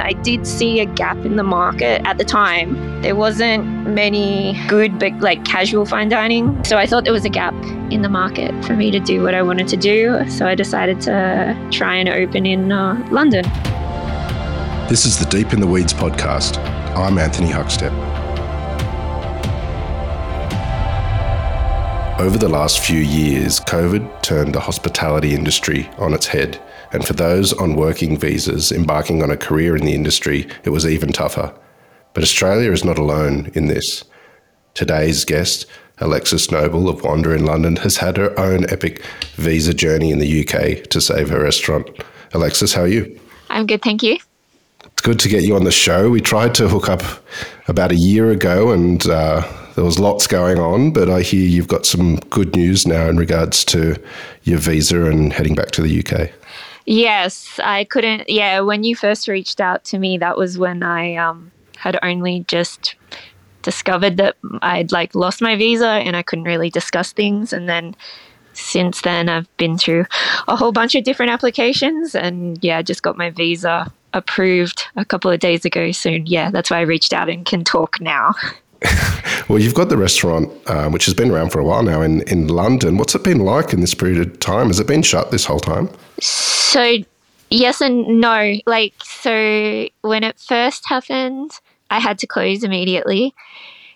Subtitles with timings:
[0.00, 3.02] I did see a gap in the market at the time.
[3.02, 6.62] There wasn't many good but like casual fine dining.
[6.64, 7.54] So I thought there was a gap
[7.90, 10.28] in the market for me to do what I wanted to do.
[10.28, 13.44] So I decided to try and open in uh, London.
[14.88, 16.58] This is the Deep in the Weeds podcast.
[16.96, 17.92] I'm Anthony Huckstep.
[22.18, 26.60] Over the last few years, COVID turned the hospitality industry on its head.
[26.92, 30.86] And for those on working visas embarking on a career in the industry, it was
[30.86, 31.54] even tougher.
[32.14, 34.04] But Australia is not alone in this.
[34.74, 35.66] Today's guest,
[35.98, 40.40] Alexis Noble of Wander in London, has had her own epic visa journey in the
[40.40, 41.88] UK to save her restaurant.
[42.32, 43.20] Alexis, how are you?
[43.50, 44.18] I'm good, thank you.
[44.84, 46.10] It's good to get you on the show.
[46.10, 47.02] We tried to hook up
[47.68, 51.68] about a year ago and uh, there was lots going on, but I hear you've
[51.68, 53.94] got some good news now in regards to
[54.42, 56.30] your visa and heading back to the UK.
[56.90, 58.30] Yes, I couldn't.
[58.30, 62.46] Yeah, when you first reached out to me, that was when I um, had only
[62.48, 62.94] just
[63.60, 67.52] discovered that I'd like lost my visa and I couldn't really discuss things.
[67.52, 67.94] And then
[68.54, 70.06] since then, I've been through
[70.48, 75.30] a whole bunch of different applications and yeah, just got my visa approved a couple
[75.30, 75.92] of days ago.
[75.92, 78.32] So yeah, that's why I reached out and can talk now.
[79.50, 82.22] well, you've got the restaurant, uh, which has been around for a while now in,
[82.22, 82.96] in London.
[82.96, 84.68] What's it been like in this period of time?
[84.68, 85.90] Has it been shut this whole time?
[86.20, 86.98] So,
[87.50, 88.56] yes and no.
[88.66, 91.52] Like, so when it first happened,
[91.90, 93.34] I had to close immediately.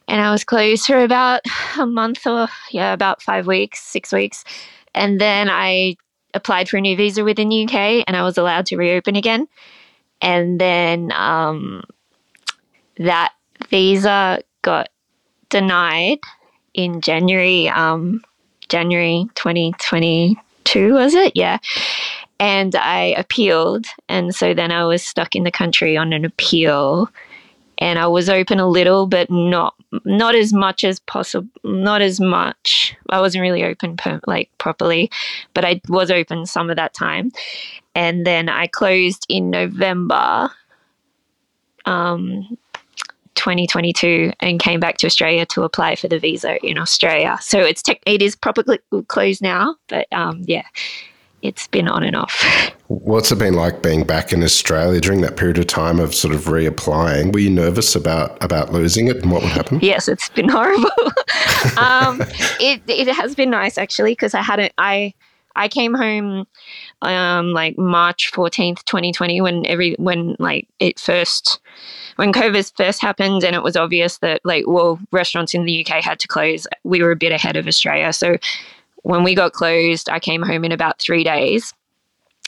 [0.08, 1.42] And I was closed for about
[1.78, 4.44] a month or, yeah, about five weeks, six weeks.
[4.94, 5.96] And then I
[6.34, 9.48] applied for a new visa within the UK and I was allowed to reopen again.
[10.20, 11.82] And then um,
[12.98, 13.32] that
[13.68, 14.88] visa got
[15.48, 16.18] denied
[16.74, 18.22] in January, um,
[18.68, 19.26] January
[20.72, 21.32] 2022, was it?
[21.34, 21.58] Yeah.
[22.40, 23.86] And I appealed.
[24.08, 27.10] And so then I was stuck in the country on an appeal.
[27.78, 31.48] And I was open a little, but not not as much as possible.
[31.64, 32.94] Not as much.
[33.10, 35.10] I wasn't really open per, like properly,
[35.52, 37.32] but I was open some of that time.
[37.94, 40.50] And then I closed in November
[41.84, 42.56] um,
[43.34, 47.38] 2022 and came back to Australia to apply for the visa in Australia.
[47.40, 48.78] So it's tech, it is probably
[49.08, 50.64] closed now, but um, yeah,
[51.42, 52.44] it's been on and off.
[52.86, 56.34] What's it been like being back in Australia during that period of time of sort
[56.34, 57.32] of reapplying?
[57.32, 59.80] Were you nervous about about losing it and what would happen?
[59.82, 60.90] Yes, it's been horrible.
[61.76, 62.20] um,
[62.60, 65.14] it it has been nice actually because I hadn't I
[65.56, 66.46] I came home
[67.02, 71.60] um, like March 14th, 2020 when every when like it first
[72.16, 76.02] when COVID first happened and it was obvious that like well restaurants in the UK
[76.02, 78.12] had to close, we were a bit ahead of Australia.
[78.12, 78.36] So
[79.02, 81.74] when we got closed, I came home in about 3 days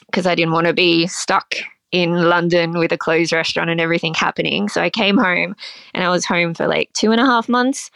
[0.06, 1.56] because I didn't want to be stuck
[1.91, 4.69] in London with a closed restaurant and everything happening.
[4.69, 5.54] So I came home
[5.94, 7.91] and I was home for like two and a half months.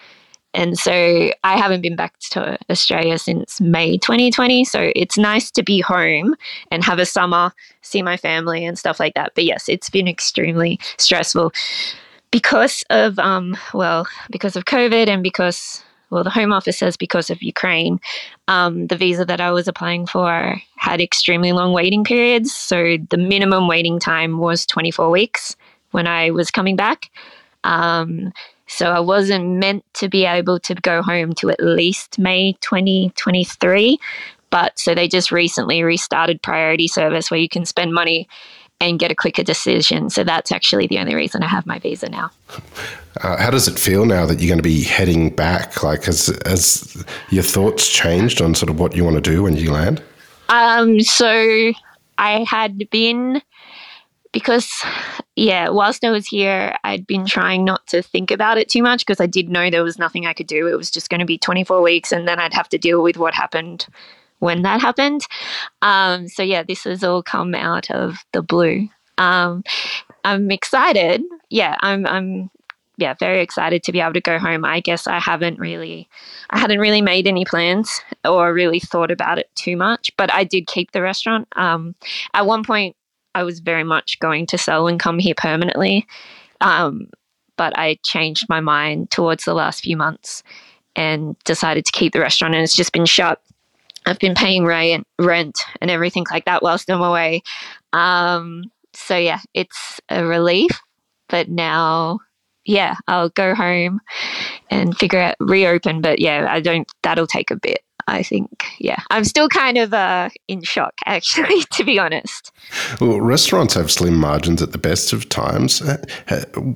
[0.54, 4.64] And so I haven't been back to Australia since May 2020.
[4.64, 6.34] So it's nice to be home
[6.70, 9.32] and have a summer, see my family and stuff like that.
[9.34, 11.52] But yes, it's been extremely stressful
[12.30, 17.28] because of, um, well, because of COVID and because, well, the Home Office says because
[17.28, 18.00] of Ukraine,
[18.48, 22.54] um, the visa that I was applying for had extremely long waiting periods.
[22.54, 25.56] So the minimum waiting time was 24 weeks
[25.90, 27.10] when I was coming back.
[27.64, 28.32] Um,
[28.68, 33.98] so I wasn't meant to be able to go home to at least May 2023.
[34.50, 38.28] But so they just recently restarted priority service where you can spend money
[38.80, 40.08] and get a quicker decision.
[40.08, 42.30] So that's actually the only reason I have my visa now.
[43.20, 45.82] Uh, how does it feel now that you're going to be heading back?
[45.82, 49.56] Like, has, has your thoughts changed on sort of what you want to do when
[49.56, 50.02] you land?
[50.48, 51.72] Um, so
[52.18, 53.42] I had been
[54.32, 54.70] because
[55.38, 59.06] yeah whilst i was here i'd been trying not to think about it too much
[59.06, 60.66] because i did know there was nothing i could do.
[60.66, 63.16] It was just going to be 24 weeks and then i'd have to deal with
[63.16, 63.86] what happened
[64.40, 65.22] when that happened.
[65.82, 68.88] Um, so yeah this has all come out of the blue.
[69.16, 69.62] Um,
[70.24, 71.22] i'm excited.
[71.50, 72.50] Yeah i'm i'm
[72.96, 74.64] yeah very excited to be able to go home.
[74.64, 76.08] I guess i haven't really
[76.50, 80.42] i hadn't really made any plans or really thought about it too much but i
[80.42, 81.46] did keep the restaurant.
[81.54, 81.94] Um,
[82.34, 82.96] at one point
[83.38, 86.06] I was very much going to sell and come here permanently.
[86.60, 87.08] Um,
[87.56, 90.42] but I changed my mind towards the last few months
[90.96, 93.40] and decided to keep the restaurant, and it's just been shut.
[94.06, 97.42] I've been paying rent, and everything like that whilst I'm away.
[97.92, 100.70] Um, so yeah, it's a relief.
[101.28, 102.18] But now,
[102.64, 104.00] yeah, I'll go home
[104.68, 106.00] and figure out reopen.
[106.00, 106.90] But yeah, I don't.
[107.04, 107.82] That'll take a bit.
[108.08, 112.52] I think, yeah, I'm still kind of uh, in shock, actually, to be honest.
[113.00, 115.82] Well, restaurants have slim margins at the best of times.
[115.82, 115.98] Uh,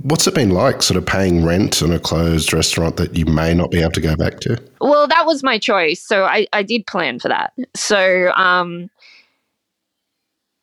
[0.02, 3.54] what's it been like, sort of paying rent in a closed restaurant that you may
[3.54, 4.62] not be able to go back to?
[4.80, 6.02] Well, that was my choice.
[6.02, 7.52] So I, I did plan for that.
[7.74, 8.90] So, um,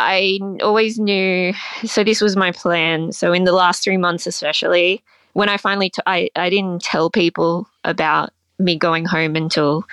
[0.02, 3.12] I always knew, so this was my plan.
[3.12, 7.10] So, in the last three months, especially, when I finally, t- I, I didn't tell
[7.10, 9.86] people about me going home until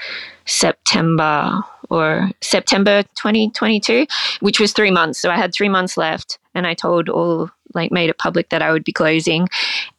[0.45, 4.07] September or September 2022,
[4.41, 5.21] which was three months.
[5.21, 8.63] So I had three months left, and I told all, like, made it public that
[8.63, 9.49] I would be closing,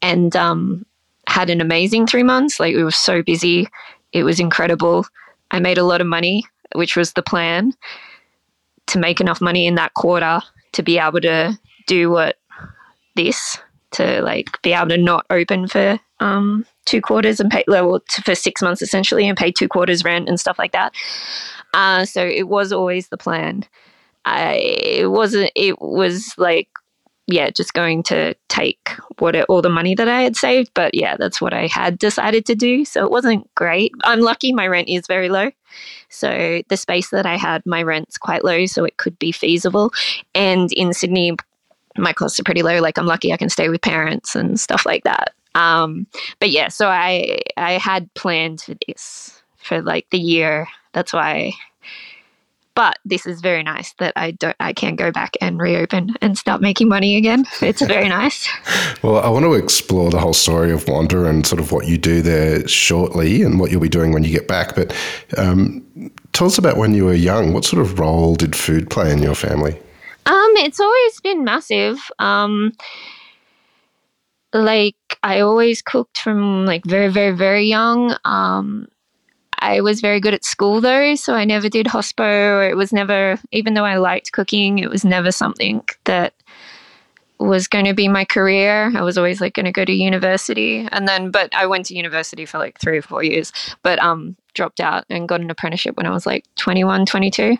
[0.02, 0.86] and um,
[1.28, 2.60] had an amazing three months.
[2.60, 3.68] Like, we were so busy,
[4.12, 5.06] it was incredible.
[5.52, 6.44] I made a lot of money,
[6.76, 7.74] which was the plan
[8.88, 10.42] to make enough money in that quarter
[10.74, 12.38] to be able to do what
[13.16, 13.58] this
[13.92, 17.64] to like be able to not open for um, two quarters and pay
[18.24, 20.94] for six months essentially and pay two quarters rent and stuff like that.
[21.74, 23.64] Uh, so it was always the plan.
[24.26, 25.52] I, it wasn't.
[25.56, 26.70] It was like
[27.28, 28.90] yeah, just going to take
[29.20, 30.72] what it, all the money that I had saved.
[30.74, 32.86] But yeah, that's what I had decided to do.
[32.86, 33.92] So it wasn't great.
[34.06, 35.52] I'm lucky my rent is very low.
[36.08, 39.92] So the space that I had, my rent's quite low, so it could be feasible.
[40.34, 41.36] And in Sydney,
[41.98, 42.80] my costs are pretty low.
[42.80, 45.34] Like I'm lucky I can stay with parents and stuff like that.
[45.58, 46.08] Um,
[46.40, 50.68] but yeah, so I I had planned for this for like the year.
[50.94, 51.54] That's why
[52.78, 56.38] but this is very nice that I don't I can go back and reopen and
[56.38, 57.48] start making money again.
[57.60, 58.48] It's very nice.
[59.02, 61.98] well, I want to explore the whole story of Wander and sort of what you
[61.98, 64.76] do there shortly and what you'll be doing when you get back.
[64.76, 64.96] But
[65.40, 67.52] um, tell us about when you were young.
[67.52, 69.74] What sort of role did food play in your family?
[70.28, 71.98] Um, it's always been massive.
[72.20, 72.74] Um,
[74.58, 78.16] like I always cooked from like very, very, very young.
[78.26, 78.88] Um,
[79.60, 82.60] I was very good at school though, so I never did hospo.
[82.60, 86.34] or It was never, even though I liked cooking, it was never something that
[87.40, 88.92] was going to be my career.
[88.96, 91.96] I was always like going to go to university, and then, but I went to
[91.96, 93.52] university for like three or four years,
[93.84, 97.58] but um, dropped out and got an apprenticeship when I was like 21, 22.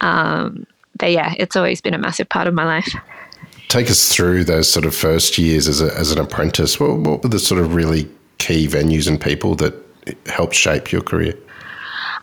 [0.00, 0.66] Um,
[0.98, 2.94] but yeah, it's always been a massive part of my life.
[3.72, 6.78] Take us through those sort of first years as, a, as an apprentice.
[6.78, 9.72] What, what were the sort of really key venues and people that
[10.26, 11.32] helped shape your career?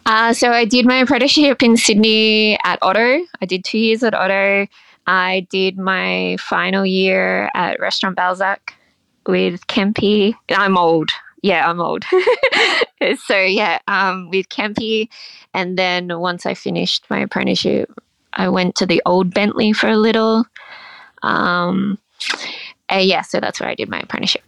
[0.05, 3.25] Uh, so I did my apprenticeship in Sydney at Otto.
[3.41, 4.67] I did two years at Otto.
[5.07, 8.75] I did my final year at Restaurant Balzac
[9.25, 10.35] with Kempy.
[10.49, 11.09] I'm old.
[11.41, 12.05] Yeah, I'm old.
[13.25, 15.09] so yeah, um, with Kempy,
[15.55, 17.91] and then once I finished my apprenticeship,
[18.33, 20.45] I went to the old Bentley for a little.
[21.23, 21.99] Um,
[22.91, 24.43] yeah, so that's where I did my apprenticeship.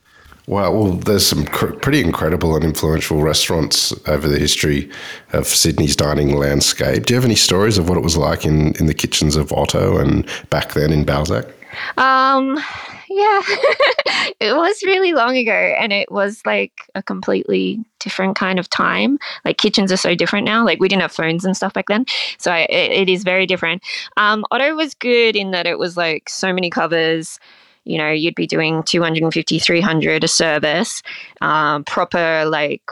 [0.48, 4.90] Wow, well, there's some cr- pretty incredible and influential restaurants over the history
[5.34, 7.06] of Sydney's dining landscape.
[7.06, 9.54] Do you have any stories of what it was like in, in the kitchens of
[9.54, 11.48] Otto and back then in Balzac?
[11.98, 12.60] Um,
[13.14, 13.42] yeah,
[14.40, 19.20] it was really long ago, and it was like a completely different kind of time.
[19.44, 20.64] Like kitchens are so different now.
[20.66, 22.06] Like we didn't have phones and stuff back then,
[22.38, 23.84] so I, it, it is very different.
[24.18, 27.40] Um, Otto was good in that it was like so many covers
[27.84, 31.02] you know, you'd be doing 250, 300 a service,
[31.42, 32.84] um, proper like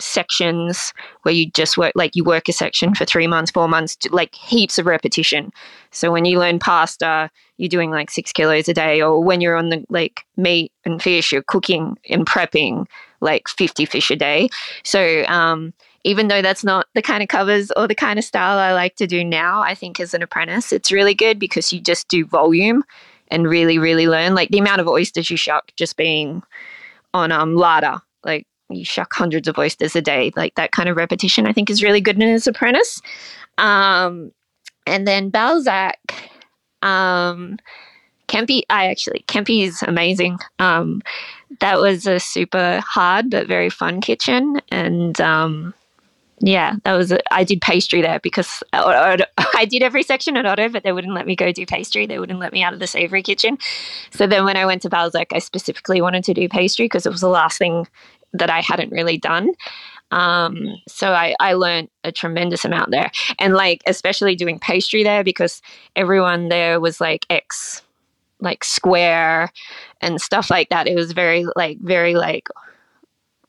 [0.00, 0.92] sections
[1.22, 4.34] where you just work like you work a section for three months, four months, like
[4.34, 5.52] heaps of repetition.
[5.90, 9.56] So when you learn pasta, you're doing like six kilos a day, or when you're
[9.56, 12.86] on the like meat and fish, you're cooking and prepping
[13.20, 14.48] like 50 fish a day.
[14.82, 15.72] So um,
[16.04, 18.96] even though that's not the kind of covers or the kind of style I like
[18.96, 22.26] to do now, I think as an apprentice, it's really good because you just do
[22.26, 22.84] volume
[23.28, 24.34] and really, really learn.
[24.34, 26.42] Like the amount of oysters you shuck just being
[27.14, 27.98] on um larder,
[28.70, 30.32] you shuck hundreds of oysters a day.
[30.36, 33.00] Like that kind of repetition, I think, is really good in an apprentice.
[33.58, 34.32] Um,
[34.86, 35.98] and then Balzac,
[36.82, 37.58] um,
[38.28, 40.38] Kempy, I actually Kempy is amazing.
[40.58, 41.02] Um,
[41.60, 45.74] that was a super hard but very fun kitchen, and um,
[46.40, 47.12] yeah, that was.
[47.12, 51.14] A, I did pastry there because I did every section at Otto, but they wouldn't
[51.14, 52.06] let me go do pastry.
[52.06, 53.58] They wouldn't let me out of the savory kitchen.
[54.10, 57.12] So then when I went to Balzac, I specifically wanted to do pastry because it
[57.12, 57.86] was the last thing
[58.34, 59.50] that I hadn't really done.
[60.10, 65.24] Um, so I, I learned a tremendous amount there, and like especially doing pastry there
[65.24, 65.62] because
[65.96, 67.82] everyone there was like ex,
[68.40, 69.50] like square,
[70.00, 70.86] and stuff like that.
[70.86, 72.48] It was very like very like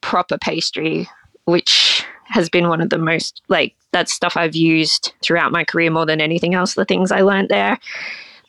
[0.01, 1.08] proper pastry,
[1.46, 5.92] which has been one of the most like that stuff I've used throughout my career
[5.92, 6.74] more than anything else.
[6.74, 7.77] The things I learned there,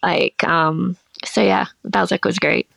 [0.02, 2.69] like um, so yeah, Balzac was great.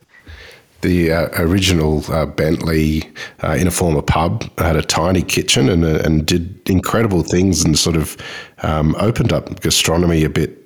[0.82, 3.10] The uh, original uh, Bentley
[3.42, 7.64] uh, in a former pub had a tiny kitchen and, uh, and did incredible things
[7.64, 8.16] and sort of
[8.62, 10.56] um, opened up gastronomy a bit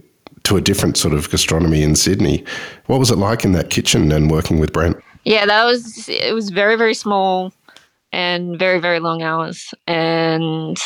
[0.45, 2.45] to a different sort of gastronomy in Sydney.
[2.87, 4.97] What was it like in that kitchen and working with Brent?
[5.25, 7.53] Yeah, that was it was very very small
[8.13, 10.79] and very very long hours and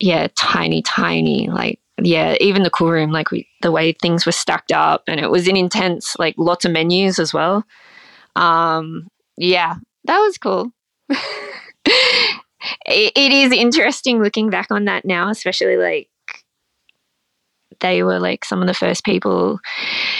[0.00, 4.32] yeah, tiny tiny like yeah, even the cool room like we, the way things were
[4.32, 7.64] stacked up and it was an intense like lots of menus as well.
[8.36, 10.70] Um yeah, that was cool.
[11.08, 12.32] it,
[12.86, 16.08] it is interesting looking back on that now, especially like
[17.80, 19.58] they were like some of the first people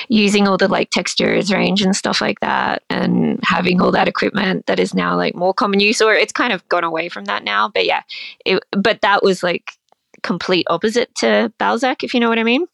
[0.09, 4.67] using all the like Texturas range and stuff like that and having all that equipment
[4.67, 7.45] that is now like more common use or it's kind of gone away from that
[7.45, 8.03] now but yeah
[8.45, 9.73] it, but that was like
[10.23, 12.67] complete opposite to Balzac if you know what I mean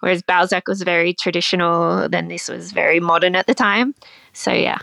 [0.00, 3.94] whereas Balzac was very traditional then this was very modern at the time
[4.32, 4.78] so yeah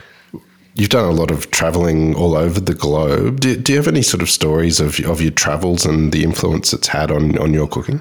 [0.78, 3.40] You've done a lot of traveling all over the globe.
[3.40, 6.72] Do, do you have any sort of stories of, of your travels and the influence
[6.72, 8.00] it's had on, on your cooking?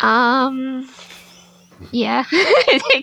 [0.00, 0.88] Um,
[1.90, 2.24] yeah.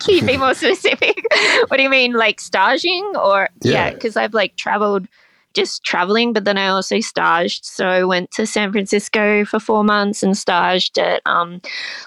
[0.08, 1.24] you be more specific?
[1.68, 3.92] what do you mean, like staging or yeah?
[3.92, 5.06] Because yeah, I've like traveled,
[5.54, 7.64] just traveling, but then I also staged.
[7.64, 11.60] So I went to San Francisco for four months and staged at um,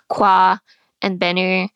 [0.09, 0.57] Coi
[1.05, 1.69] and Benu,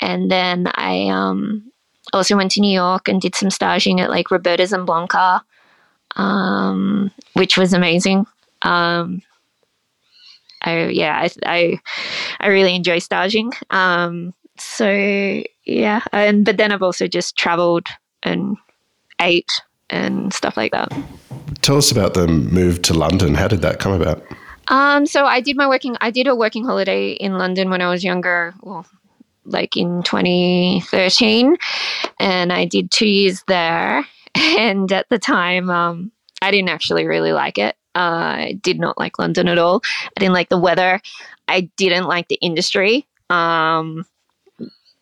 [0.00, 1.70] and then I um
[2.12, 5.42] also went to New York and did some staging at like Roberta's and Blanca,
[6.16, 8.26] um, which was amazing.
[8.62, 9.22] Um,
[10.62, 11.80] I yeah, I I,
[12.40, 13.52] I really enjoy staging.
[13.70, 17.86] Um, so yeah, and but then I've also just traveled
[18.22, 18.56] and
[19.20, 19.52] ate
[19.90, 20.92] and stuff like that.
[21.62, 23.34] Tell us about the move to London.
[23.34, 24.22] How did that come about?
[24.68, 25.96] Um, so I did my working.
[26.00, 28.54] I did a working holiday in London when I was younger.
[28.62, 28.86] Well,
[29.44, 31.56] like in 2013,
[32.18, 34.04] and I did two years there.
[34.36, 36.10] And at the time, um,
[36.42, 37.76] I didn't actually really like it.
[37.94, 39.80] Uh, I did not like London at all.
[40.16, 41.00] I didn't like the weather.
[41.46, 43.06] I didn't like the industry.
[43.30, 44.04] Um,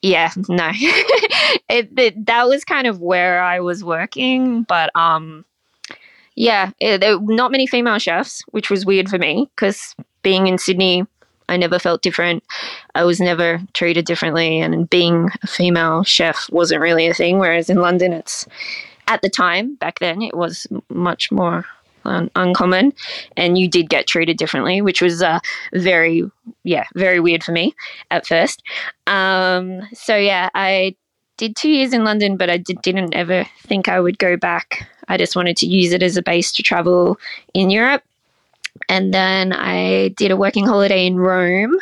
[0.02, 5.44] yeah, no, it, it, that was kind of where I was working, but um,
[6.34, 10.46] yeah, it, there were not many female chefs, which was weird for me because being
[10.46, 11.04] in Sydney,
[11.48, 12.44] I never felt different.
[12.94, 17.38] I was never treated differently, and being a female chef wasn't really a thing.
[17.38, 18.46] Whereas in London, it's
[19.08, 21.66] at the time back then, it was much more
[22.04, 22.92] un- uncommon,
[23.36, 25.40] and you did get treated differently, which was uh,
[25.74, 26.22] very,
[26.64, 27.74] yeah, very weird for me
[28.10, 28.62] at first.
[29.06, 30.94] Um, so yeah, I
[31.36, 34.88] did two years in London, but I did, didn't ever think I would go back.
[35.08, 37.18] I just wanted to use it as a base to travel
[37.54, 38.02] in Europe.
[38.88, 41.76] And then I did a working holiday in Rome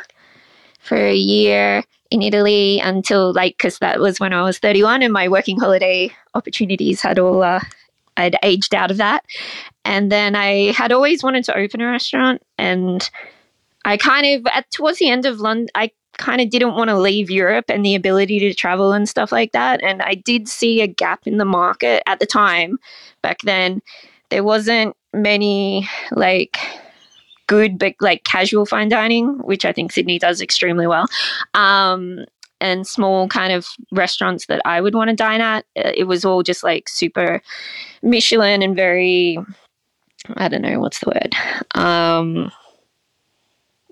[0.80, 5.12] for a year in Italy until like because that was when I was 31 and
[5.12, 7.61] my working holiday opportunities had all uh,
[8.16, 9.25] I'd aged out of that.
[9.85, 13.09] And then I had always wanted to open a restaurant and
[13.84, 16.99] I kind of at towards the end of London I kind of didn't want to
[16.99, 20.80] leave Europe and the ability to travel and stuff like that and I did see
[20.80, 22.78] a gap in the market at the time
[23.22, 23.80] back then
[24.30, 26.58] there wasn't many like
[27.46, 31.06] good but like casual fine dining which I think Sydney does extremely well
[31.54, 32.25] um,
[32.60, 35.64] and small kind of restaurants that I would want to dine at.
[35.76, 37.42] Uh, it was all just like super
[38.02, 39.38] Michelin and very,
[40.37, 41.34] I don't know, what's the word?
[41.75, 42.52] Um,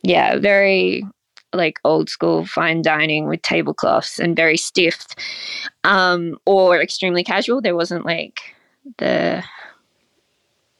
[0.03, 1.05] yeah, very
[1.55, 5.07] like old school fine dining with tablecloths and very stiff
[5.85, 7.61] um, or extremely casual.
[7.61, 8.41] There wasn't like
[8.99, 9.43] the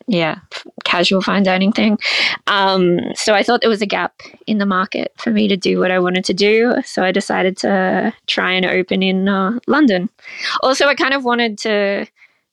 [0.09, 0.39] yeah,
[0.85, 1.99] casual fine dining thing.
[2.47, 5.79] Um, so I thought there was a gap in the market for me to do
[5.79, 6.77] what I wanted to do.
[6.85, 10.09] So I decided to try and open in uh, London.
[10.63, 12.07] Also, I kind of wanted to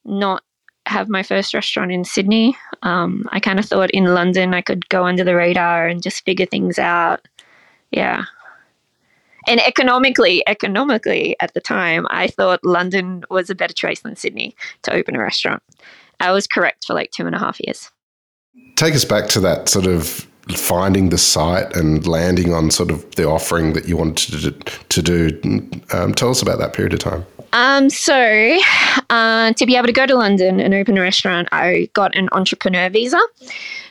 [0.04, 0.44] not
[0.86, 2.58] have my first restaurant in Sydney.
[2.86, 6.24] Um, I kind of thought in London I could go under the radar and just
[6.24, 7.28] figure things out.
[7.92, 8.26] Yeah.
[9.48, 14.56] And economically, economically at the time, I thought London was a better choice than Sydney
[14.84, 15.64] to open a restaurant.
[16.20, 17.92] I was correct for like two and a half years.
[18.76, 23.16] Take us back to that sort of finding the site and landing on sort of
[23.16, 25.42] the offering that you wanted to, do.
[25.92, 27.26] Um, tell us about that period of time.
[27.56, 28.60] Um, so,
[29.10, 32.28] uh, to be able to go to London and open a restaurant, I got an
[32.34, 33.22] entrepreneur visa.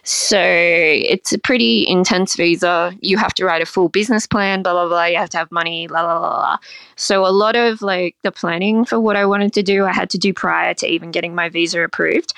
[0.02, 2.92] So, it's a pretty intense visa.
[3.00, 5.06] You have to write a full business plan, blah, blah, blah.
[5.06, 6.58] You have to have money, la, la, la, la.
[6.96, 10.10] So, a lot of like the planning for what I wanted to do, I had
[10.10, 12.34] to do prior to even getting my visa approved.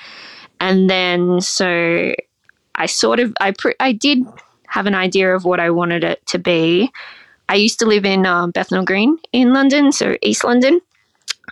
[0.61, 2.13] And then, so
[2.75, 4.19] I sort of, I, pr- I did
[4.67, 6.89] have an idea of what I wanted it to be.
[7.49, 10.79] I used to live in um, Bethnal Green in London, so East London.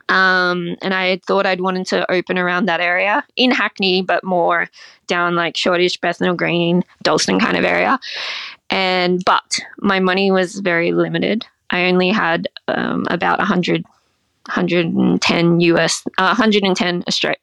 [0.09, 4.69] Um, and I thought I'd wanted to open around that area in Hackney, but more
[5.07, 8.00] down like Shoreditch, Bethnal Green, Dalston kind of area.
[8.69, 11.45] And but my money was very limited.
[11.71, 17.38] I only had um, about 100, 110 US, uh, 110 Australia.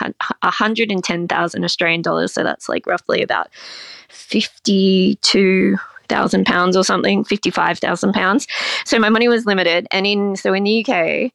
[0.00, 2.32] 110,000 Australian dollars.
[2.32, 3.48] So that's like roughly about
[4.10, 8.46] 52,000 pounds or something, 55,000 pounds.
[8.84, 9.86] So my money was limited.
[9.90, 11.32] And in, so in the UK,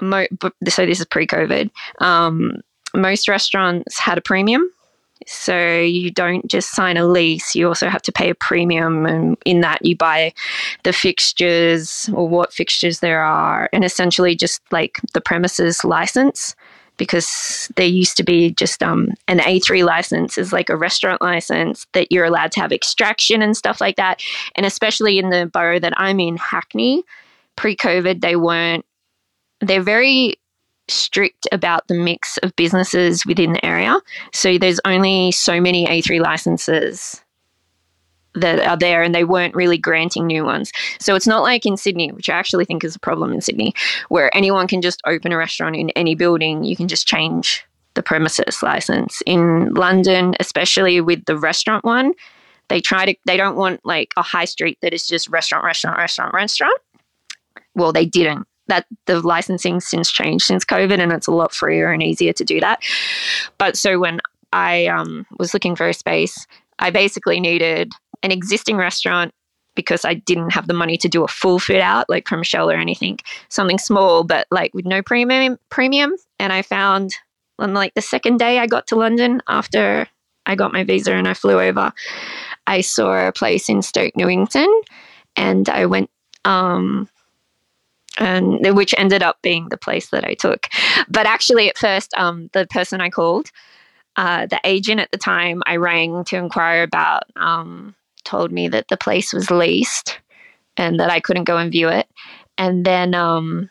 [0.00, 0.26] mo-
[0.68, 2.62] so this is pre COVID, um,
[2.94, 4.68] most restaurants had a premium.
[5.26, 9.06] So you don't just sign a lease, you also have to pay a premium.
[9.06, 10.32] And in that, you buy
[10.82, 16.54] the fixtures or what fixtures there are, and essentially just like the premises license.
[16.98, 21.86] Because there used to be just um, an A3 license is like a restaurant license
[21.92, 24.22] that you're allowed to have extraction and stuff like that.
[24.54, 27.04] And especially in the borough that I'm in, Hackney,
[27.54, 28.86] pre COVID, they weren't
[29.60, 30.36] they're very
[30.88, 33.96] strict about the mix of businesses within the area.
[34.32, 37.22] So there's only so many A3 licenses
[38.34, 40.70] that are there and they weren't really granting new ones.
[41.00, 43.74] So it's not like in Sydney, which I actually think is a problem in Sydney,
[44.10, 48.02] where anyone can just open a restaurant in any building, you can just change the
[48.02, 49.22] premises license.
[49.24, 52.12] In London, especially with the restaurant one,
[52.68, 55.96] they try to they don't want like a high street that is just restaurant restaurant
[55.96, 56.78] restaurant restaurant.
[57.74, 61.92] Well, they didn't that the licensing since changed since COVID, and it's a lot freer
[61.92, 62.82] and easier to do that.
[63.58, 64.20] But so when
[64.52, 66.46] I um, was looking for a space,
[66.78, 67.92] I basically needed
[68.22, 69.32] an existing restaurant
[69.74, 72.70] because I didn't have the money to do a full fit out, like from Shell
[72.70, 73.18] or anything,
[73.50, 75.58] something small, but like with no premium.
[75.68, 77.14] Premium, and I found
[77.58, 80.08] on like the second day I got to London after
[80.46, 81.92] I got my visa and I flew over,
[82.66, 84.68] I saw a place in Stoke Newington,
[85.36, 86.10] and I went.
[86.44, 87.08] Um,
[88.18, 90.66] and which ended up being the place that I took.
[91.08, 93.50] But actually, at first, um, the person I called,
[94.16, 97.94] uh, the agent at the time, I rang to inquire about, um,
[98.24, 100.18] told me that the place was leased
[100.76, 102.08] and that I couldn't go and view it.
[102.58, 103.70] And then um,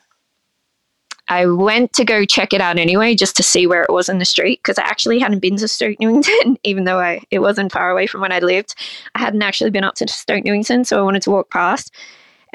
[1.28, 4.18] I went to go check it out anyway, just to see where it was in
[4.18, 7.72] the street, because I actually hadn't been to Stoke Newington, even though I it wasn't
[7.72, 8.74] far away from when I lived.
[9.14, 11.92] I hadn't actually been up to Stoke Newington, so I wanted to walk past.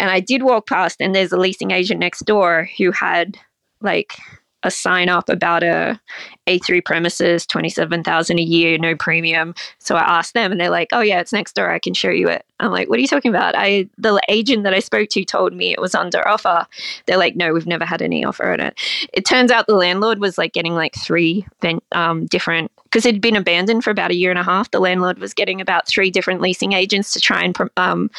[0.01, 3.37] And I did walk past, and there's a leasing agent next door who had
[3.81, 4.17] like
[4.63, 5.99] a sign up about a
[6.47, 9.53] A3 premises, 27,000 a year, no premium.
[9.77, 11.71] So I asked them and they're like, "Oh yeah, it's next door.
[11.71, 14.63] I can show you it." I'm like, "What are you talking about?" I the agent
[14.63, 16.65] that I spoke to told me it was under offer.
[17.05, 18.79] They're like, "No, we've never had any offer on it."
[19.13, 21.45] It turns out the landlord was like getting like three
[21.91, 24.71] um, different because it'd been abandoned for about a year and a half.
[24.71, 28.09] The landlord was getting about three different leasing agents to try and um,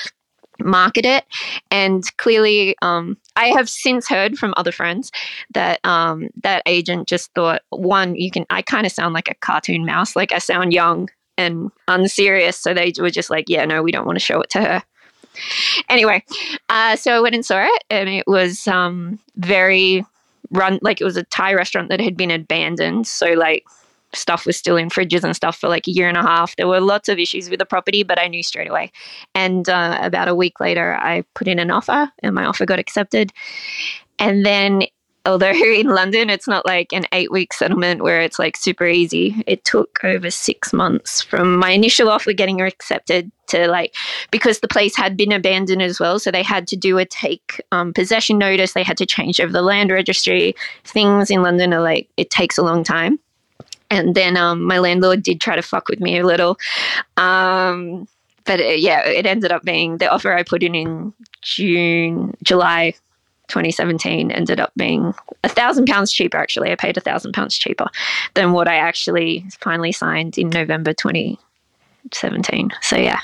[0.64, 1.25] market it.
[1.70, 5.11] And clearly, um, I have since heard from other friends
[5.55, 8.46] that um, that agent just thought one, you can.
[8.51, 12.59] I kind of sound like a cartoon mouse, like I sound young and unserious.
[12.59, 14.83] So they were just like, yeah, no, we don't want to show it to her.
[15.88, 16.22] Anyway,
[16.68, 20.05] uh, so I went and saw it, and it was um, very
[20.51, 23.07] run like it was a Thai restaurant that had been abandoned.
[23.07, 23.64] So like
[24.14, 26.57] stuff was still in fridges and stuff for like a year and a half.
[26.57, 28.92] There were lots of issues with the property, but I knew straight away.
[29.35, 32.79] And uh, about a week later, I put in an offer, and my offer got
[32.79, 33.33] accepted.
[34.18, 34.85] And then,
[35.25, 39.42] although in London, it's not like an eight week settlement where it's like super easy,
[39.46, 43.94] it took over six months from my initial offer getting accepted to like,
[44.31, 46.18] because the place had been abandoned as well.
[46.18, 49.53] So they had to do a take um, possession notice, they had to change over
[49.53, 50.55] the land registry.
[50.85, 53.18] Things in London are like, it takes a long time
[53.93, 56.59] and then um, my landlord did try to fuck with me a little.
[57.17, 58.09] Um,
[58.45, 62.35] but it, uh, yeah, it ended up being the offer I put in in June,
[62.43, 62.95] July
[63.49, 66.39] 2017 ended up being a thousand pounds cheaper.
[66.39, 67.87] Actually, I paid a thousand pounds cheaper
[68.35, 72.71] than what I actually finally signed in November 2017.
[72.81, 73.21] So yeah.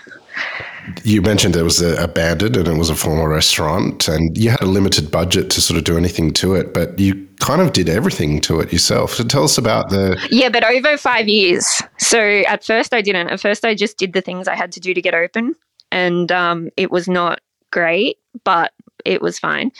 [1.04, 4.66] You mentioned it was abandoned and it was a former restaurant, and you had a
[4.66, 8.40] limited budget to sort of do anything to it, but you kind of did everything
[8.42, 9.14] to it yourself.
[9.14, 10.18] So tell us about the.
[10.30, 11.82] Yeah, but over five years.
[11.98, 13.28] So at first I didn't.
[13.28, 15.54] At first I just did the things I had to do to get open,
[15.90, 18.72] and um, it was not great, but
[19.04, 19.70] it was fine.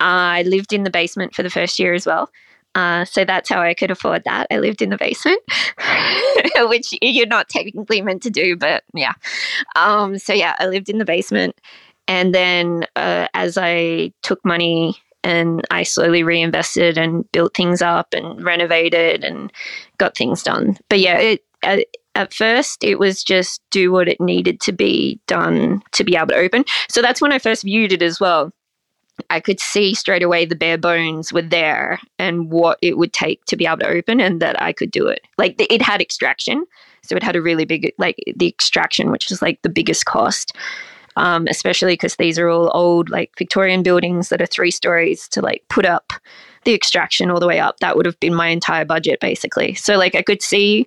[0.00, 2.30] I lived in the basement for the first year as well.
[2.78, 4.46] Uh, so that's how I could afford that.
[4.52, 5.42] I lived in the basement,
[6.68, 9.14] which you're not technically meant to do, but yeah.
[9.74, 11.60] Um, so yeah, I lived in the basement.
[12.06, 18.14] And then uh, as I took money and I slowly reinvested and built things up
[18.14, 19.52] and renovated and
[19.98, 20.78] got things done.
[20.88, 25.18] But yeah, it, at, at first it was just do what it needed to be
[25.26, 26.64] done to be able to open.
[26.88, 28.52] So that's when I first viewed it as well
[29.30, 33.44] I could see straight away the bare bones were there and what it would take
[33.46, 35.22] to be able to open and that I could do it.
[35.36, 36.64] Like it had extraction.
[37.02, 40.54] So it had a really big, like the extraction, which is like the biggest cost,
[41.16, 45.40] um, especially because these are all old, like Victorian buildings that are three stories to
[45.40, 46.12] like put up
[46.64, 47.80] the extraction all the way up.
[47.80, 49.74] That would have been my entire budget basically.
[49.74, 50.86] So like I could see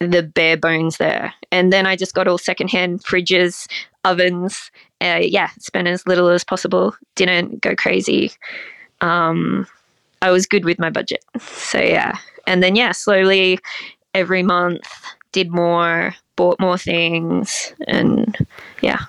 [0.00, 1.32] the bare bones there.
[1.50, 3.68] And then I just got all secondhand fridges,
[4.04, 4.70] ovens.
[5.00, 6.94] Uh, yeah, spent as little as possible.
[7.14, 8.32] Didn't go crazy.
[9.00, 9.66] Um,
[10.22, 11.24] I was good with my budget.
[11.40, 12.18] So yeah.
[12.46, 13.58] And then yeah, slowly
[14.14, 14.86] every month
[15.32, 18.36] did more, bought more things, and
[18.80, 19.00] yeah.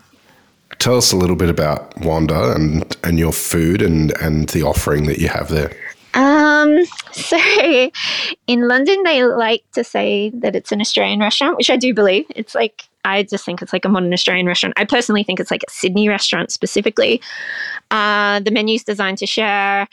[0.80, 5.06] Tell us a little bit about Wander and, and your food and, and the offering
[5.06, 5.72] that you have there.
[6.16, 7.92] Um, so
[8.48, 12.26] in London, they like to say that it's an Australian restaurant, which I do believe.
[12.36, 14.74] It's like, I just think it's like a modern Australian restaurant.
[14.78, 17.22] I personally think it's like a Sydney restaurant specifically.
[17.92, 19.88] Uh, the menu's designed to share.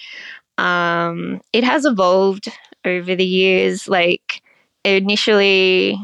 [0.59, 2.49] Um, it has evolved
[2.85, 3.87] over the years.
[3.87, 4.43] Like,
[4.85, 5.99] initially,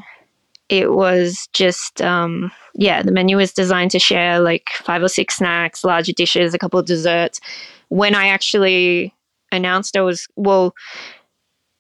[0.69, 5.37] it was just um, yeah the menu was designed to share like five or six
[5.37, 7.41] snacks larger dishes a couple of desserts
[7.89, 9.15] when i actually
[9.51, 10.75] announced i was well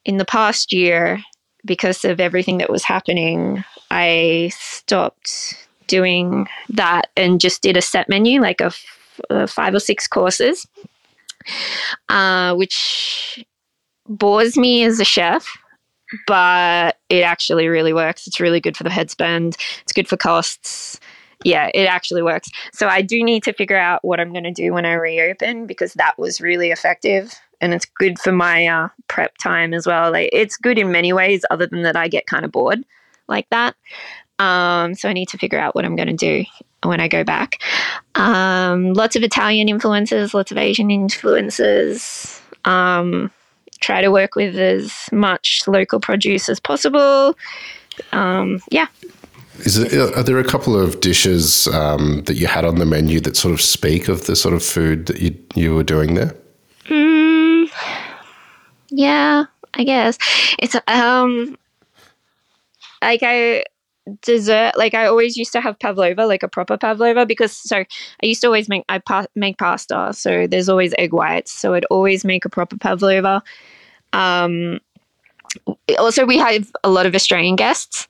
[0.04, 1.22] in the past year
[1.64, 8.08] because of everything that was happening i stopped doing that and just did a set
[8.08, 8.70] menu like a,
[9.46, 10.66] five or six courses
[12.08, 13.44] uh, which
[14.06, 15.46] bores me as a chef
[16.26, 18.26] but it actually really works.
[18.26, 19.56] It's really good for the head spend.
[19.82, 20.98] It's good for costs.
[21.44, 22.48] Yeah, it actually works.
[22.72, 25.66] So I do need to figure out what I'm going to do when I reopen
[25.66, 30.10] because that was really effective and it's good for my uh, prep time as well.
[30.10, 32.84] Like it's good in many ways, other than that I get kind of bored
[33.28, 33.74] like that.
[34.38, 36.44] Um, so I need to figure out what I'm going to do
[36.82, 37.60] when I go back.
[38.14, 42.40] Um, lots of Italian influences, lots of Asian influences.
[42.64, 43.30] Um,
[43.80, 47.36] try to work with as much local produce as possible.
[48.12, 48.86] Um, yeah.
[49.60, 53.18] Is it, are there a couple of dishes um, that you had on the menu
[53.20, 56.36] that sort of speak of the sort of food that you you were doing there?
[56.84, 57.68] Mm,
[58.90, 60.16] yeah, I guess
[60.60, 61.58] it's um
[63.02, 63.64] like I
[64.22, 68.26] dessert like i always used to have pavlova like a proper pavlova because so i
[68.26, 71.84] used to always make i pa- make pasta so there's always egg whites so i'd
[71.86, 73.42] always make a proper pavlova.
[74.12, 74.80] Um,
[75.98, 78.08] also we have a lot of australian guests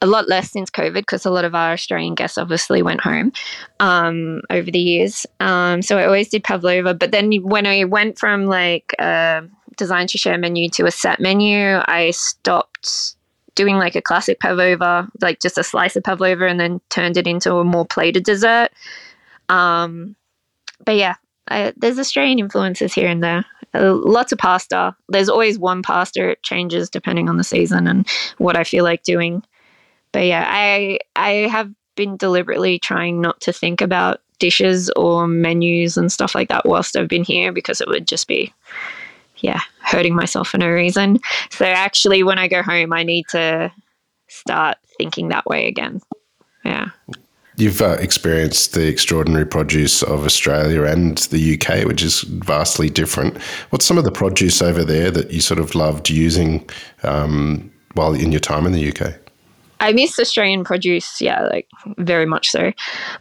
[0.00, 3.32] a lot less since covid because a lot of our australian guests obviously went home
[3.80, 5.26] um, over the years.
[5.40, 9.42] Um, so i always did pavlova but then when i went from like a
[9.76, 13.16] design to share menu to a set menu i stopped
[13.58, 17.26] doing like a classic pavlova, like just a slice of pavlova, and then turned it
[17.26, 18.68] into a more plated dessert.
[19.48, 20.14] Um,
[20.84, 21.16] but yeah,
[21.48, 23.44] I, there's Australian influences here and there.
[23.74, 24.94] Uh, lots of pasta.
[25.08, 26.30] There's always one pasta.
[26.30, 29.42] It changes depending on the season and what I feel like doing.
[30.12, 35.96] But yeah, I I have been deliberately trying not to think about dishes or menus
[35.96, 38.54] and stuff like that whilst I've been here because it would just be
[39.40, 41.18] yeah, hurting myself for no reason.
[41.50, 43.72] So actually, when I go home, I need to
[44.28, 46.00] start thinking that way again.
[46.64, 46.88] Yeah.
[47.56, 53.36] You've uh, experienced the extraordinary produce of Australia and the UK, which is vastly different.
[53.70, 56.68] What's some of the produce over there that you sort of loved using
[57.02, 59.14] um, while in your time in the UK?
[59.80, 62.72] I miss Australian produce, yeah, like very much so.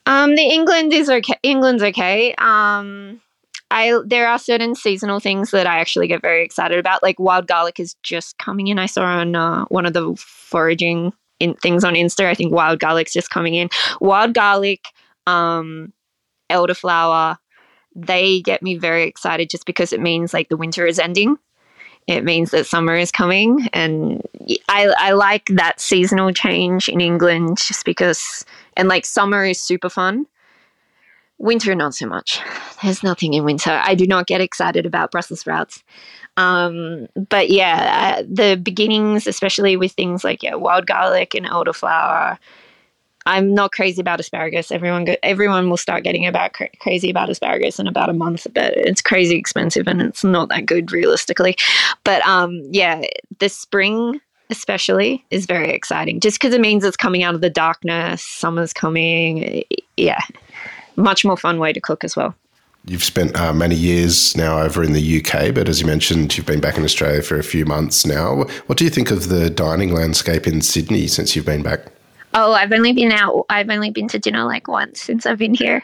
[0.05, 1.35] Um, the England is okay.
[1.41, 2.35] England's okay.
[2.37, 3.21] Um,
[3.69, 7.03] I there are certain seasonal things that I actually get very excited about.
[7.03, 8.79] Like wild garlic is just coming in.
[8.79, 12.25] I saw on uh, one of the foraging in things on Insta.
[12.25, 13.69] I think wild garlic's just coming in.
[13.99, 14.85] Wild garlic,
[15.25, 15.93] um,
[16.49, 17.37] elderflower,
[17.95, 21.37] they get me very excited just because it means like the winter is ending.
[22.07, 24.21] It means that summer is coming, and
[24.69, 28.45] I I like that seasonal change in England just because
[28.77, 30.25] and like summer is super fun
[31.39, 32.39] Winter, not so much.
[32.81, 33.79] There's nothing in winter.
[33.83, 35.83] I do not get excited about Brussels sprouts.
[36.35, 42.37] Um, but yeah, uh, the beginnings, especially with things like yeah, wild garlic and elderflower.
[43.25, 44.71] I'm not crazy about asparagus.
[44.71, 48.47] Everyone, go, everyone will start getting about cra- crazy about asparagus in about a month,
[48.53, 51.57] but it's crazy expensive and it's not that good realistically.
[52.05, 53.01] But um, yeah,
[53.39, 57.49] the spring especially is very exciting just because it means it's coming out of the
[57.49, 58.23] darkness.
[58.23, 59.63] Summer's coming.
[59.97, 60.21] Yeah,
[60.97, 62.35] much more fun way to cook as well.
[62.85, 66.45] You've spent uh, many years now over in the UK, but as you mentioned, you've
[66.45, 68.45] been back in Australia for a few months now.
[68.67, 71.81] What do you think of the dining landscape in Sydney since you've been back?
[72.33, 73.45] Oh, I've only been out.
[73.49, 75.83] I've only been to dinner like once since I've been here.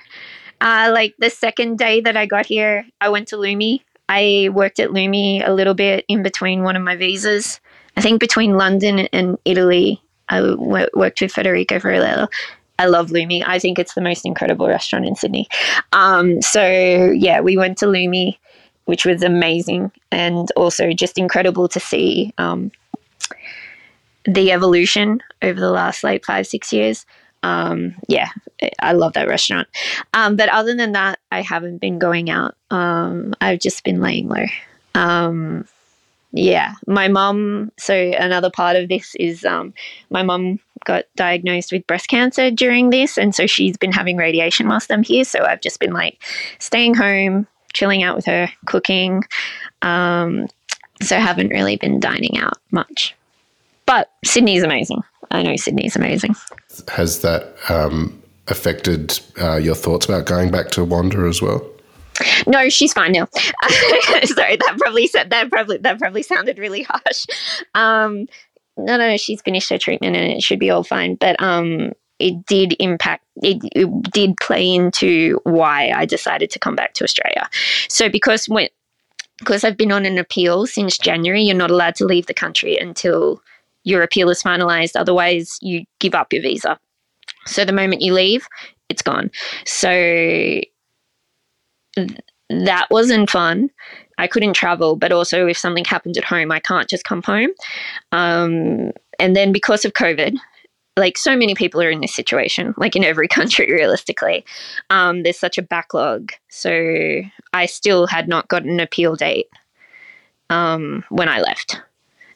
[0.61, 3.81] Uh, like the second day that I got here, I went to Lumi.
[4.07, 7.59] I worked at Lumi a little bit in between one of my visas.
[7.97, 12.29] I think between London and Italy, I w- worked with Federico Varela.
[12.79, 13.43] I love Lumi.
[13.45, 15.47] I think it's the most incredible restaurant in Sydney.
[15.91, 16.65] Um, so
[17.15, 18.37] yeah, we went to Lumi,
[18.85, 22.71] which was amazing, and also just incredible to see um,
[24.25, 27.05] the evolution over the last like five six years.
[27.43, 28.29] Um, yeah,
[28.79, 29.67] I love that restaurant.
[30.13, 32.55] Um, but other than that, I haven't been going out.
[32.71, 34.45] Um, I've just been laying low.
[36.33, 37.71] Yeah, my mom.
[37.77, 39.73] So another part of this is um,
[40.09, 44.67] my mom got diagnosed with breast cancer during this, and so she's been having radiation
[44.67, 45.23] whilst I'm here.
[45.23, 46.21] So I've just been like
[46.57, 49.23] staying home, chilling out with her, cooking.
[49.83, 50.47] Um,
[51.01, 53.15] so I haven't really been dining out much.
[53.85, 55.03] But Sydney's amazing.
[55.29, 56.35] I know Sydney's amazing.
[56.87, 61.63] Has that um, affected uh, your thoughts about going back to Wander as well?
[62.47, 63.27] No, she's fine now.
[64.25, 67.25] Sorry, that probably said that probably that probably sounded really harsh.
[67.73, 68.27] Um,
[68.77, 71.15] no, no, she's finished her treatment and it should be all fine.
[71.15, 73.25] But um, it did impact.
[73.37, 77.49] It, it did play into why I decided to come back to Australia.
[77.89, 78.69] So because when
[79.39, 82.77] because I've been on an appeal since January, you're not allowed to leave the country
[82.77, 83.41] until
[83.83, 84.95] your appeal is finalized.
[84.95, 86.79] Otherwise, you give up your visa.
[87.45, 88.47] So the moment you leave,
[88.89, 89.31] it's gone.
[89.65, 90.61] So
[92.49, 93.69] that wasn't fun.
[94.17, 97.49] I couldn't travel, but also if something happened at home, I can't just come home.
[98.11, 100.37] Um, and then because of COVID,
[100.97, 104.45] like so many people are in this situation, like in every country, realistically,
[104.89, 106.31] um, there's such a backlog.
[106.49, 107.21] So
[107.53, 109.47] I still had not got an appeal date
[110.49, 111.81] um, when I left.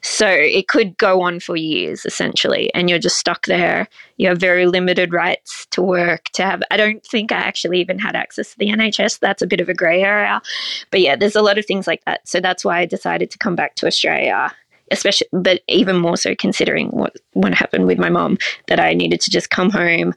[0.10, 3.90] So it could go on for years essentially, and you're just stuck there.
[4.16, 6.64] You have very limited rights to work, to have.
[6.72, 9.20] I don't think I actually even had access to the NHS.
[9.20, 10.42] That's a bit of a grey area.
[10.92, 12.26] But yeah, there's a lot of things like that.
[12.26, 14.56] So that's why I decided to come back to Australia.
[14.92, 19.20] Especially, but even more so considering what what happened with my mom, that I needed
[19.22, 20.14] to just come home.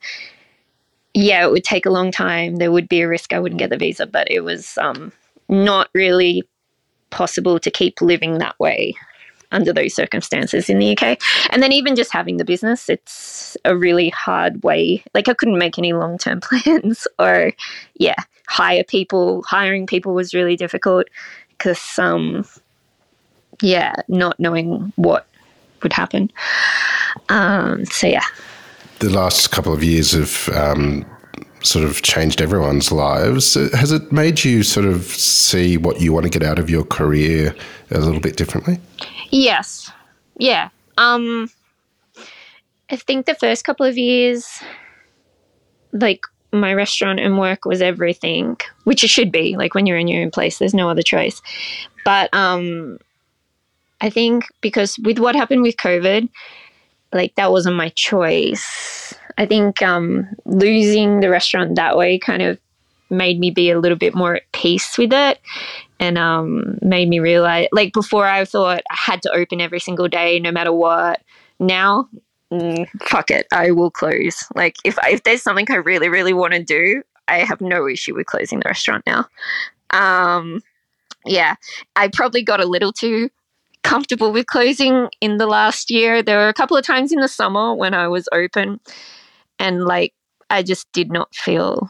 [1.14, 2.56] Yeah, it would take a long time.
[2.56, 5.10] There would be a risk I wouldn't get the visa, but it was um,
[5.48, 6.44] not really
[7.10, 8.94] possible to keep living that way
[9.52, 11.20] under those circumstances in the UK.
[11.50, 15.02] And then even just having the business, it's a really hard way.
[15.14, 17.52] Like I couldn't make any long term plans or
[17.94, 18.16] yeah,
[18.48, 19.42] hire people.
[19.42, 21.06] Hiring people was really difficult
[21.58, 22.44] because um
[23.62, 25.26] yeah, not knowing what
[25.82, 26.30] would happen.
[27.28, 28.24] Um, so yeah.
[29.00, 31.06] The last couple of years have um,
[31.62, 33.54] sort of changed everyone's lives.
[33.54, 36.84] Has it made you sort of see what you want to get out of your
[36.84, 37.54] career
[37.90, 38.78] a little bit differently?
[39.30, 39.90] Yes.
[40.38, 40.68] Yeah.
[40.98, 41.50] Um
[42.90, 44.60] I think the first couple of years
[45.92, 49.56] like my restaurant and work was everything, which it should be.
[49.56, 51.40] Like when you're in your own place, there's no other choice.
[52.04, 52.98] But um
[54.00, 56.28] I think because with what happened with COVID,
[57.12, 59.14] like that wasn't my choice.
[59.38, 62.58] I think um losing the restaurant that way kind of
[63.10, 65.40] made me be a little bit more at peace with it
[65.98, 70.08] and um, made me realize like before I thought I had to open every single
[70.08, 71.22] day no matter what.
[71.58, 72.08] Now,
[72.52, 74.44] mm, fuck it, I will close.
[74.54, 78.14] Like if if there's something I really really want to do, I have no issue
[78.14, 79.26] with closing the restaurant now.
[79.90, 80.62] Um,
[81.26, 81.56] yeah,
[81.96, 83.30] I probably got a little too
[83.82, 86.22] comfortable with closing in the last year.
[86.22, 88.80] There were a couple of times in the summer when I was open
[89.58, 90.14] and like
[90.48, 91.88] I just did not feel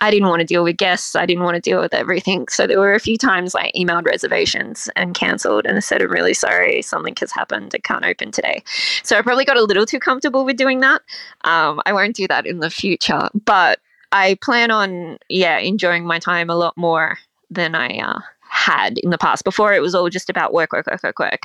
[0.00, 1.14] I didn't want to deal with guests.
[1.14, 2.48] I didn't want to deal with everything.
[2.48, 6.34] So there were a few times I emailed reservations and cancelled and said, I'm really
[6.34, 7.72] sorry, something has happened.
[7.74, 8.62] I can't open today.
[9.02, 11.02] So I probably got a little too comfortable with doing that.
[11.44, 13.78] Um, I won't do that in the future, but
[14.12, 17.18] I plan on, yeah, enjoying my time a lot more
[17.50, 19.44] than I uh, had in the past.
[19.44, 21.40] Before it was all just about work, work, work, work, work.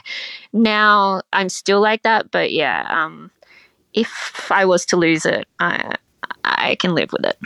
[0.53, 3.31] Now I'm still like that, but yeah, um,
[3.93, 5.95] if I was to lose it, I,
[6.43, 7.37] I can live with it.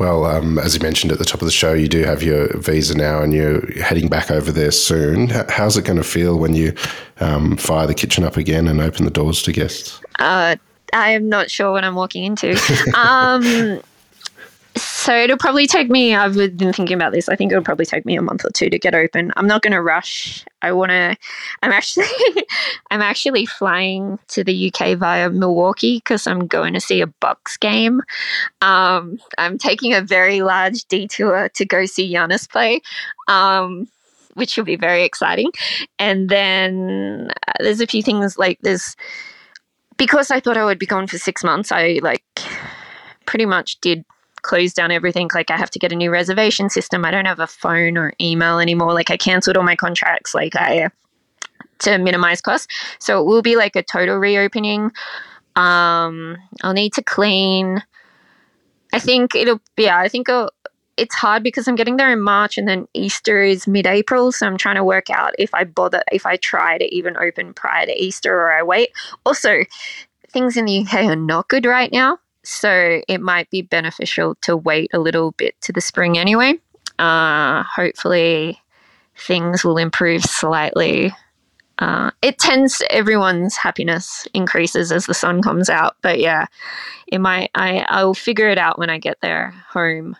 [0.00, 2.48] Well, um, as you mentioned at the top of the show, you do have your
[2.56, 5.28] visa now and you're heading back over there soon.
[5.28, 6.72] How's it going to feel when you
[7.20, 10.00] um, fire the kitchen up again and open the doors to guests?
[10.18, 10.56] Uh,
[10.94, 12.58] I am not sure what I'm walking into.
[12.94, 13.82] um,
[15.10, 18.06] so it'll probably take me, I've been thinking about this, I think it'll probably take
[18.06, 19.32] me a month or two to get open.
[19.34, 20.44] I'm not going to rush.
[20.62, 21.16] I want to,
[21.64, 22.06] I'm actually,
[22.92, 27.56] I'm actually flying to the UK via Milwaukee because I'm going to see a Bucks
[27.56, 28.02] game.
[28.62, 32.80] Um, I'm taking a very large detour to go see Giannis play.
[33.26, 33.88] Um,
[34.34, 35.50] which will be very exciting.
[35.98, 38.94] And then uh, there's a few things like there's
[39.96, 41.72] because I thought I would be gone for six months.
[41.72, 42.22] I like
[43.26, 44.04] pretty much did
[44.42, 45.28] closed down everything.
[45.34, 47.04] Like I have to get a new reservation system.
[47.04, 48.94] I don't have a phone or email anymore.
[48.94, 50.34] Like I cancelled all my contracts.
[50.34, 50.90] Like I
[51.80, 52.68] to minimize costs.
[52.98, 54.92] So it will be like a total reopening.
[55.56, 57.82] Um, I'll need to clean.
[58.92, 59.60] I think it'll.
[59.76, 60.50] Yeah, I think it'll,
[60.96, 64.32] it's hard because I'm getting there in March and then Easter is mid-April.
[64.32, 67.54] So I'm trying to work out if I bother, if I try to even open
[67.54, 68.90] prior to Easter or I wait.
[69.24, 69.64] Also,
[70.28, 72.18] things in the UK are not good right now.
[72.42, 76.54] So it might be beneficial to wait a little bit to the spring anyway.
[76.98, 78.60] Uh, hopefully,
[79.16, 81.12] things will improve slightly.
[81.78, 86.46] Uh, it tends to everyone's happiness increases as the sun comes out, but yeah,
[87.06, 87.50] it might.
[87.54, 90.16] I I'll figure it out when I get there home.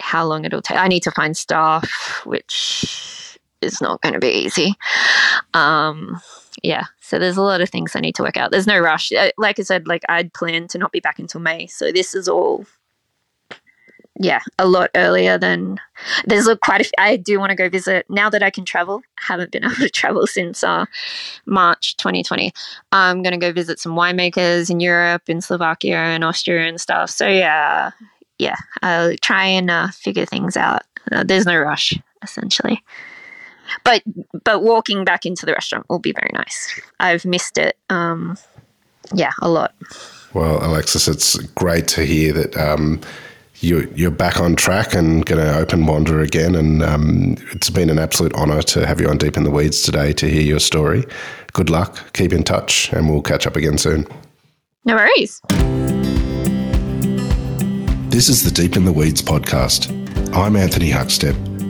[0.00, 0.78] How long it'll take?
[0.78, 4.74] I need to find staff, which is not going to be easy.
[5.52, 6.20] Um,
[6.62, 8.50] yeah, so there's a lot of things I need to work out.
[8.50, 9.12] There's no rush.
[9.12, 12.14] Uh, like I said, like I'd planned to not be back until May, so this
[12.14, 12.66] is all.
[14.22, 15.78] Yeah, a lot earlier than
[16.26, 18.66] there's a, quite a few, I do want to go visit now that I can
[18.66, 19.02] travel.
[19.16, 20.84] haven't been able to travel since uh,
[21.46, 22.52] March 2020.
[22.92, 27.08] I'm going to go visit some winemakers in Europe, in Slovakia and Austria and stuff.
[27.08, 27.92] So yeah,
[28.38, 30.82] yeah, I'll try and uh, figure things out.
[31.10, 32.82] Uh, there's no rush, essentially
[33.84, 34.02] but
[34.44, 36.80] but walking back into the restaurant will be very nice.
[36.98, 37.76] I've missed it.
[37.88, 38.36] Um,
[39.14, 39.74] yeah, a lot.
[40.34, 43.00] Well, Alexis, it's great to hear that um,
[43.56, 46.54] you, you're back on track and going to open Wander again.
[46.54, 49.82] And um, it's been an absolute honour to have you on Deep in the Weeds
[49.82, 51.04] today to hear your story.
[51.52, 54.06] Good luck, keep in touch, and we'll catch up again soon.
[54.84, 55.40] No worries.
[58.10, 59.90] This is the Deep in the Weeds podcast.
[60.34, 61.49] I'm Anthony Huckstep